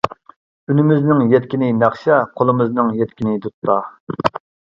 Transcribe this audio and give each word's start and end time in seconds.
ئۈنىمىزنىڭ 0.71 1.21
يەتكىنى 1.33 1.69
ناخشا، 1.81 2.17
قۇلىمىزنىڭ 2.41 2.91
يەتكىنى 3.03 3.37
دۇتتا. 3.45 3.79